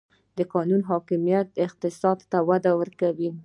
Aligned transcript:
د 0.37 0.39
قانون 0.53 0.81
حاکمیت 0.89 1.47
اقتصاد 1.65 2.19
ته 2.31 2.37
وده 2.49 2.71
ورکوي؟ 2.79 3.29